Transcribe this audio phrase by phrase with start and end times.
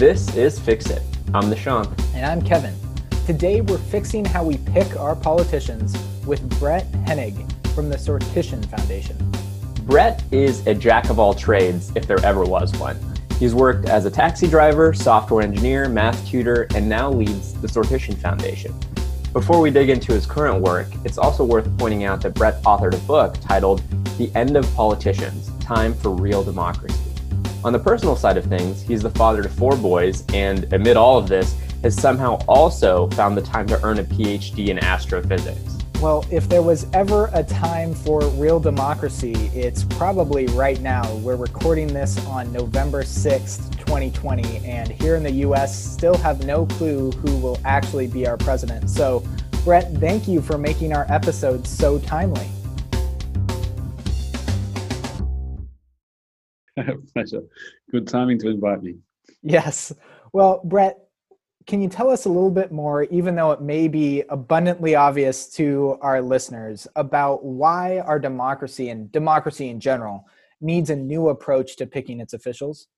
[0.00, 1.02] This is Fix It.
[1.34, 1.86] I'm Nishant.
[2.14, 2.74] And I'm Kevin.
[3.26, 7.36] Today we're fixing how we pick our politicians with Brett Hennig
[7.74, 9.14] from the Sortition Foundation.
[9.82, 12.98] Brett is a jack of all trades, if there ever was one.
[13.38, 18.16] He's worked as a taxi driver, software engineer, math tutor, and now leads the Sortition
[18.16, 18.74] Foundation.
[19.34, 22.94] Before we dig into his current work, it's also worth pointing out that Brett authored
[22.94, 23.82] a book titled
[24.16, 27.09] The End of Politicians Time for Real Democracy.
[27.62, 31.18] On the personal side of things, he's the father to four boys, and amid all
[31.18, 35.76] of this, has somehow also found the time to earn a PhD in astrophysics.
[36.00, 41.14] Well, if there was ever a time for real democracy, it's probably right now.
[41.16, 46.64] We're recording this on November 6th, 2020, and here in the US, still have no
[46.64, 48.88] clue who will actually be our president.
[48.88, 49.22] So,
[49.64, 52.48] Brett, thank you for making our episode so timely.
[57.14, 57.42] Pleasure.
[57.90, 58.96] Good timing to invite me.
[59.42, 59.92] Yes.
[60.32, 60.98] Well, Brett,
[61.66, 65.48] can you tell us a little bit more, even though it may be abundantly obvious
[65.50, 70.26] to our listeners, about why our democracy and democracy in general
[70.60, 72.88] needs a new approach to picking its officials?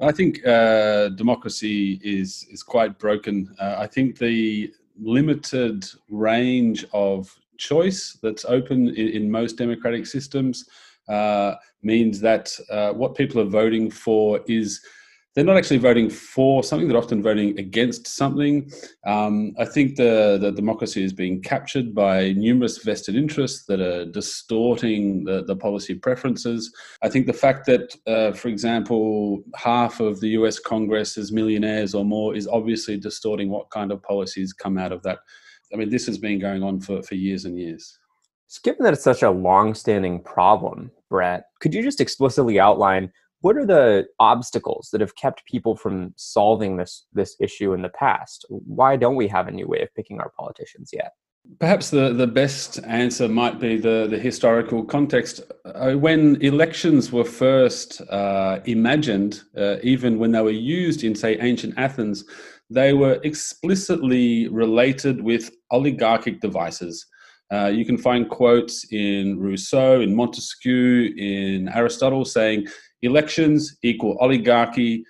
[0.00, 3.54] I think uh, democracy is is quite broken.
[3.60, 10.64] Uh, I think the limited range of choice that's open in, in most democratic systems
[11.08, 14.80] uh, means that uh, what people are voting for is
[15.34, 18.70] they're not actually voting for something; they're often voting against something.
[19.06, 24.04] Um, I think the, the democracy is being captured by numerous vested interests that are
[24.04, 26.70] distorting the, the policy preferences.
[27.02, 30.58] I think the fact that, uh, for example, half of the U.S.
[30.58, 35.02] Congress is millionaires or more is obviously distorting what kind of policies come out of
[35.04, 35.20] that.
[35.72, 37.98] I mean, this has been going on for, for years and years.
[38.58, 43.66] Given that it's such a long-standing problem, Brett, could you just explicitly outline what are
[43.66, 48.46] the obstacles that have kept people from solving this this issue in the past?
[48.48, 51.12] Why don't we have a new way of picking our politicians yet?
[51.58, 55.40] Perhaps the, the best answer might be the, the historical context.
[55.64, 61.36] Uh, when elections were first uh, imagined, uh, even when they were used in, say,
[61.40, 62.24] ancient Athens,
[62.70, 67.04] they were explicitly related with oligarchic devices.
[67.52, 72.66] Uh, you can find quotes in Rousseau, in Montesquieu, in Aristotle saying
[73.02, 75.04] elections equal oligarchy,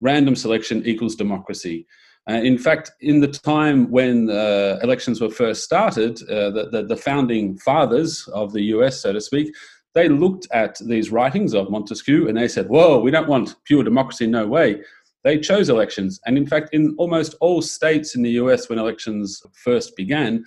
[0.00, 1.86] random selection equals democracy.
[2.30, 6.82] Uh, in fact, in the time when uh, elections were first started, uh, the, the,
[6.84, 9.52] the, founding fathers of the US, so to speak,
[9.94, 13.82] they looked at these writings of Montesquieu and they said, Whoa, we don't want pure
[13.82, 14.80] democracy, no way.
[15.24, 16.20] They chose elections.
[16.24, 20.44] And in fact, in almost all states in the US when elections first began,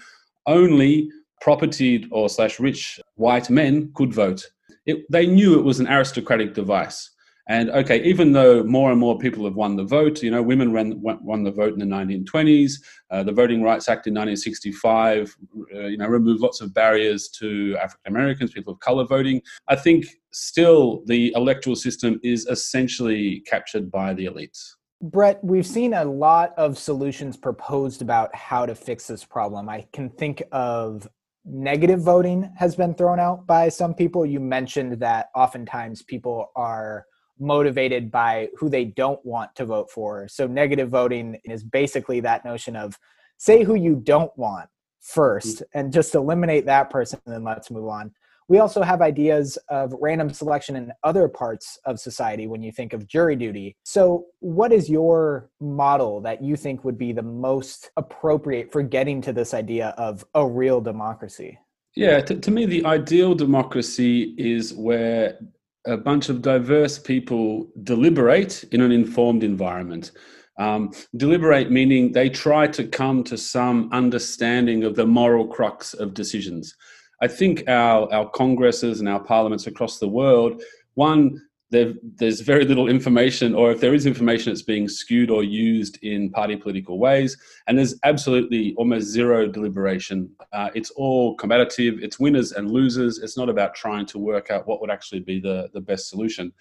[0.48, 1.12] only
[1.46, 4.46] propertied or slash rich white men could vote
[4.86, 7.12] it, they knew it was an aristocratic device.
[7.48, 10.72] And okay, even though more and more people have won the vote, you know, women
[10.72, 12.82] ran, won the vote in the 1920s.
[13.12, 15.38] Uh, the Voting Rights Act in 1965,
[15.76, 19.44] uh, you know, removed lots of barriers to African Americans, people of color voting.
[19.68, 24.72] I think still the electoral system is essentially captured by the elites.
[25.02, 29.70] Brett, we've seen a lot of solutions proposed about how to fix this problem.
[29.70, 31.08] I can think of
[31.46, 34.26] negative voting has been thrown out by some people.
[34.26, 37.06] You mentioned that oftentimes people are
[37.40, 40.28] motivated by who they don't want to vote for.
[40.28, 42.98] So negative voting is basically that notion of
[43.38, 44.70] say who you don't want
[45.02, 45.80] first mm-hmm.
[45.80, 48.12] and just eliminate that person and then let's move on.
[48.48, 52.94] We also have ideas of random selection in other parts of society when you think
[52.94, 53.76] of jury duty.
[53.84, 59.20] So, what is your model that you think would be the most appropriate for getting
[59.22, 61.58] to this idea of a real democracy?
[61.96, 65.40] Yeah, to, to me, the ideal democracy is where
[65.88, 70.12] a bunch of diverse people deliberate in an informed environment.
[70.58, 76.14] Um, deliberate meaning they try to come to some understanding of the moral crux of
[76.14, 76.76] decisions.
[77.22, 80.62] I think our, our congresses and our parliaments across the world,
[80.96, 81.42] one,
[81.72, 86.30] there's very little information, or if there is information, it's being skewed or used in
[86.30, 87.38] party political ways.
[87.68, 90.30] And there's absolutely almost zero deliberation.
[90.54, 93.20] Uh, it's all combative, it's winners and losers.
[93.20, 96.54] It's not about trying to work out what would actually be the, the best solution.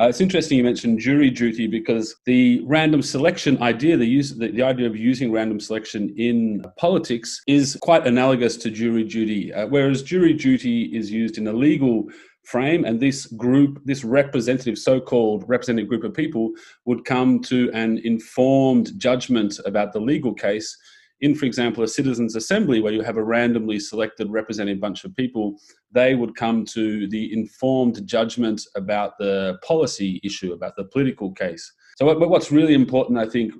[0.00, 4.50] Uh, it's interesting you mentioned jury duty because the random selection idea, the, use, the,
[4.50, 9.52] the idea of using random selection in politics is quite analogous to jury duty.
[9.52, 12.06] Uh, whereas jury duty is used in a legal
[12.44, 16.52] frame, and this group, this representative, so called representative group of people,
[16.86, 20.76] would come to an informed judgment about the legal case
[21.22, 25.14] in, for example, a citizens' assembly where you have a randomly selected representative bunch of
[25.14, 25.56] people,
[25.92, 31.72] they would come to the informed judgment about the policy issue, about the political case.
[31.96, 33.54] So, what, what's really important, I think,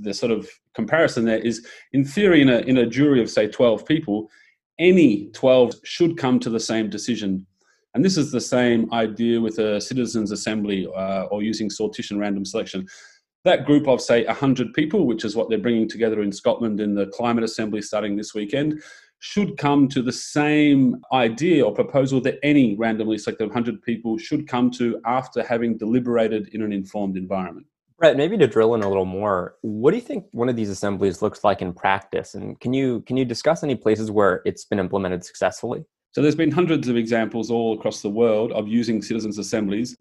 [0.00, 3.46] the sort of comparison there is, in theory, in a in a jury of say
[3.48, 4.28] twelve people,
[4.80, 7.46] any twelve should come to the same decision.
[7.94, 12.44] And this is the same idea with a citizens' assembly uh, or using sortition random
[12.44, 12.88] selection.
[13.44, 16.94] That group of, say, 100 people, which is what they're bringing together in Scotland in
[16.94, 18.82] the climate assembly starting this weekend,
[19.18, 24.48] should come to the same idea or proposal that any randomly selected 100 people should
[24.48, 27.66] come to after having deliberated in an informed environment.
[27.98, 30.68] Brett, maybe to drill in a little more, what do you think one of these
[30.68, 32.34] assemblies looks like in practice?
[32.34, 35.84] And can you can you discuss any places where it's been implemented successfully?
[36.14, 39.96] So there's been hundreds of examples all across the world of using citizens' assemblies.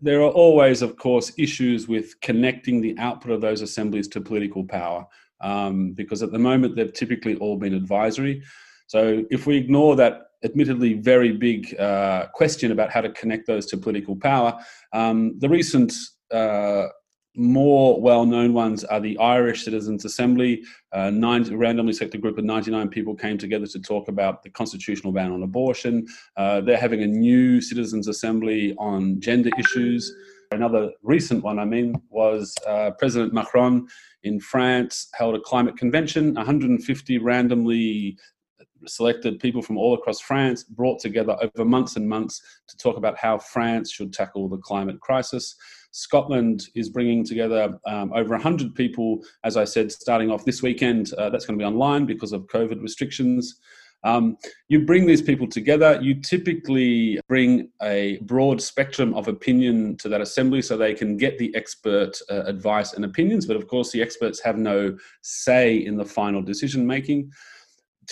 [0.00, 4.64] There are always, of course, issues with connecting the output of those assemblies to political
[4.64, 5.06] power,
[5.40, 8.42] um, because at the moment they've typically all been advisory.
[8.88, 13.66] So if we ignore that admittedly very big uh, question about how to connect those
[13.66, 14.58] to political power,
[14.92, 15.92] um, the recent
[16.32, 16.88] uh,
[17.34, 20.62] more well-known ones are the Irish Citizens Assembly.
[20.92, 25.12] Uh, nine, randomly selected group of 99 people came together to talk about the constitutional
[25.12, 26.06] ban on abortion.
[26.36, 30.14] Uh, they're having a new Citizens Assembly on gender issues.
[30.50, 33.88] Another recent one, I mean, was uh, President Macron
[34.22, 36.34] in France held a climate convention.
[36.34, 38.18] 150 randomly
[38.86, 43.18] selected people from all across France, brought together over months and months to talk about
[43.18, 45.56] how France should tackle the climate crisis.
[45.92, 51.12] Scotland is bringing together um, over 100 people, as I said, starting off this weekend.
[51.14, 53.60] Uh, that's going to be online because of COVID restrictions.
[54.04, 54.36] Um,
[54.68, 60.20] you bring these people together, you typically bring a broad spectrum of opinion to that
[60.20, 64.02] assembly so they can get the expert uh, advice and opinions, but of course, the
[64.02, 67.30] experts have no say in the final decision making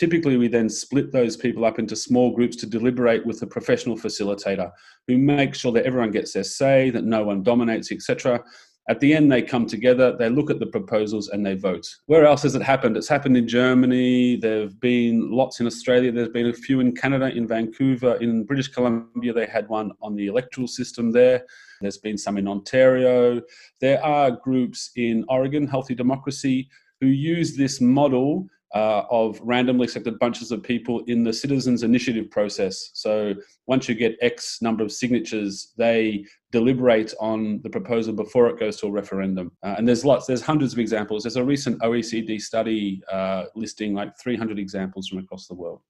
[0.01, 3.99] typically we then split those people up into small groups to deliberate with a professional
[3.99, 4.73] facilitator
[5.07, 8.43] who makes sure that everyone gets their say that no one dominates etc
[8.89, 11.87] at the end they come together they look at the proposals and they vote.
[12.07, 12.97] Where else has it happened?
[12.97, 14.37] It's happened in germany.
[14.37, 16.11] There have been lots in australia.
[16.11, 20.17] There's been a few in canada in vancouver in british columbia they had one on
[20.17, 21.45] the electoral system there.
[21.83, 23.43] There's been some in ontario.
[23.83, 26.71] There are groups in oregon healthy democracy
[27.03, 32.31] who use this model uh, of randomly selected bunches of people in the citizens initiative
[32.31, 32.91] process.
[32.95, 33.35] So
[33.67, 38.77] once you get X number of signatures, they deliberate on the proposal before it goes
[38.81, 39.51] to a referendum.
[39.65, 41.25] Uh, and there's lots, there's hundreds of examples.
[41.25, 45.81] There's a recent OECD study uh, listing like 300 examples from across the world.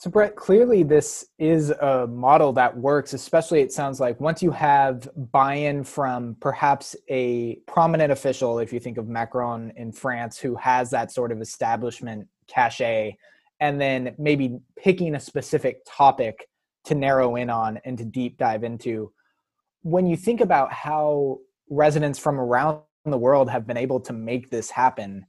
[0.00, 4.52] So, Brett, clearly this is a model that works, especially it sounds like once you
[4.52, 10.38] have buy in from perhaps a prominent official, if you think of Macron in France,
[10.38, 13.16] who has that sort of establishment cachet,
[13.58, 16.48] and then maybe picking a specific topic
[16.84, 19.10] to narrow in on and to deep dive into.
[19.82, 21.38] When you think about how
[21.70, 25.26] residents from around the world have been able to make this happen,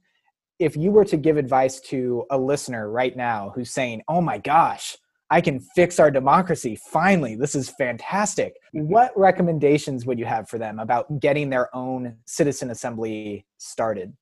[0.60, 4.38] if you were to give advice to a listener right now who's saying, "Oh my
[4.38, 4.96] gosh,
[5.30, 7.34] I can fix our democracy finally.
[7.34, 12.70] This is fantastic." What recommendations would you have for them about getting their own citizen
[12.70, 14.12] assembly started?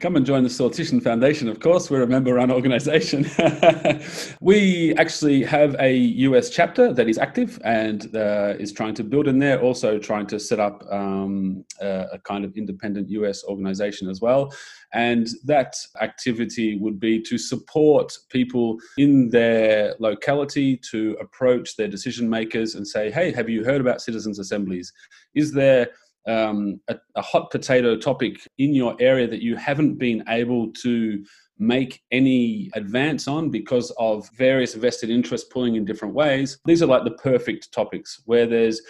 [0.00, 1.90] Come and join the Sortition Foundation, of course.
[1.90, 3.26] We're a member run organization.
[4.40, 9.28] we actually have a US chapter that is active and uh, is trying to build
[9.28, 14.08] in there, also trying to set up um, a, a, kind of independent US organization
[14.08, 14.52] as well.
[14.92, 22.28] And that activity would be to support people in their locality to approach their decision
[22.28, 24.92] makers and say, hey, have you heard about citizens' assemblies?
[25.34, 25.90] Is there
[26.26, 31.22] um, a, a, hot potato topic in your area that you haven't been able to
[31.58, 36.58] make any advance on because of various vested interests pulling in different ways.
[36.64, 38.80] These are like the perfect topics where there's,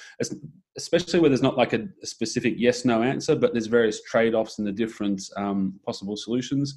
[0.76, 4.58] especially where there's not like a, specific yes no answer, but there's various trade offs
[4.58, 6.76] and the different um, possible solutions.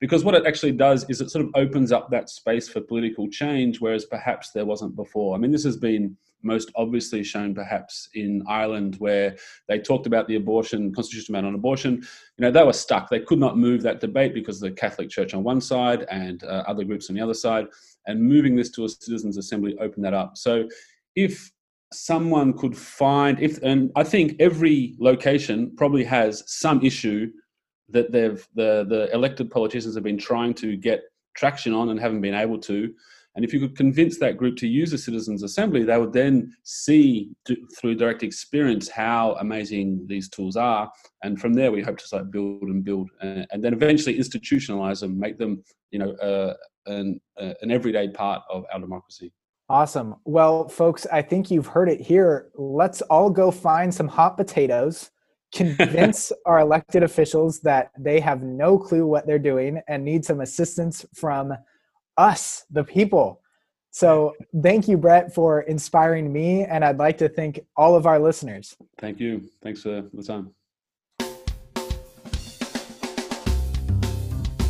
[0.00, 3.28] Because what it actually does is it sort of opens up that space for political
[3.28, 5.34] change, whereas perhaps there wasn't before.
[5.34, 10.28] I mean, this has been most obviously shown perhaps in Ireland, where they talked about
[10.28, 11.96] the abortion constitutional ban on abortion.
[12.36, 13.08] You know, they were stuck.
[13.08, 16.64] They could not move that debate because the Catholic Church on one side and uh,
[16.66, 17.66] other groups on the other side.
[18.06, 20.36] And moving this to a citizens' assembly opened that up.
[20.36, 20.68] So,
[21.14, 21.50] if
[21.92, 27.30] someone could find, if and I think every location probably has some issue
[27.88, 31.02] that they've the the elected politicians have been trying to get
[31.34, 32.92] traction on and haven't been able to
[33.38, 36.52] and if you could convince that group to use a citizens' assembly, they would then
[36.64, 37.30] see
[37.78, 40.90] through direct experience how amazing these tools are.
[41.22, 44.98] And from there, we hope to start build and build, uh, and then eventually institutionalize
[44.98, 46.54] them, make them, you know, uh,
[46.86, 49.32] an, uh, an everyday part of our democracy.
[49.68, 50.16] Awesome.
[50.24, 52.48] Well, folks, I think you've heard it here.
[52.56, 55.12] Let's all go find some hot potatoes
[55.54, 60.40] convince our elected officials that they have no clue what they're doing and need some
[60.40, 61.52] assistance from
[62.18, 63.40] us, the people.
[63.90, 66.64] So thank you, Brett, for inspiring me.
[66.64, 68.76] And I'd like to thank all of our listeners.
[68.98, 69.48] Thank you.
[69.62, 70.50] Thanks for the time.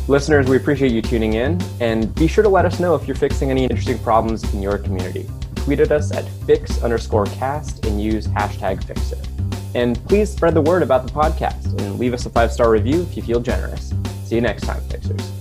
[0.07, 1.61] Listeners, we appreciate you tuning in.
[1.79, 4.77] And be sure to let us know if you're fixing any interesting problems in your
[4.77, 5.29] community.
[5.55, 9.27] Tweet at us at fix underscore cast and use hashtag fixit.
[9.75, 13.03] And please spread the word about the podcast and leave us a five star review
[13.03, 13.93] if you feel generous.
[14.23, 15.38] See you next time, Fixers.